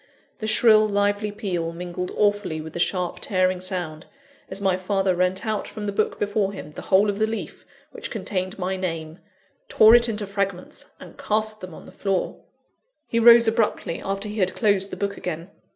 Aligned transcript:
The 0.39 0.47
shrill, 0.47 0.89
lively 0.89 1.31
peal 1.31 1.73
mingled 1.73 2.09
awfully 2.17 2.59
with 2.59 2.73
the 2.73 2.79
sharp, 2.79 3.19
tearing 3.19 3.61
sound, 3.61 4.07
as 4.49 4.59
my 4.59 4.75
father 4.75 5.15
rent 5.15 5.45
out 5.45 5.67
from 5.67 5.85
the 5.85 5.91
book 5.91 6.17
before 6.17 6.53
him 6.53 6.71
the 6.71 6.81
whole 6.81 7.07
of 7.07 7.19
the 7.19 7.27
leaf 7.27 7.67
which 7.91 8.09
contained 8.09 8.57
my 8.57 8.75
name; 8.75 9.19
tore 9.69 9.93
it 9.93 10.09
into 10.09 10.25
fragments, 10.25 10.89
and 10.99 11.19
cast 11.19 11.61
them 11.61 11.75
on 11.75 11.85
the 11.85 11.91
floor. 11.91 12.39
He 13.05 13.19
rose 13.19 13.47
abruptly, 13.47 14.01
after 14.01 14.27
he 14.27 14.39
had 14.39 14.55
closed 14.55 14.89
the 14.89 14.97
book 14.97 15.17
again. 15.17 15.51